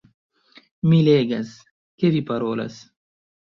Mi 0.91 1.01
legas, 1.09 1.53
ke 1.99 2.13
vi 2.17 2.25
parolas 2.33 2.83